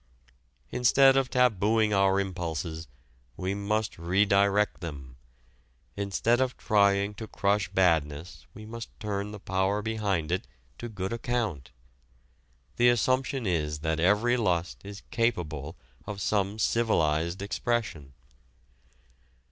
Instead 0.71 1.15
of 1.15 1.29
tabooing 1.29 1.93
our 1.93 2.19
impulses, 2.19 2.87
we 3.37 3.53
must 3.53 3.99
redirect 3.99 4.81
them. 4.81 5.15
Instead 5.95 6.41
of 6.41 6.57
trying 6.57 7.13
to 7.13 7.27
crush 7.27 7.69
badness 7.69 8.47
we 8.55 8.65
must 8.65 8.89
turn 8.99 9.29
the 9.31 9.39
power 9.39 9.79
behind 9.83 10.31
it 10.31 10.47
to 10.79 10.89
good 10.89 11.13
account. 11.13 11.69
The 12.77 12.89
assumption 12.89 13.45
is 13.45 13.81
that 13.81 13.99
every 13.99 14.37
lust 14.37 14.79
is 14.83 15.03
capable 15.11 15.77
of 16.07 16.19
some 16.19 16.57
civilized 16.57 17.43
expression. 17.43 18.13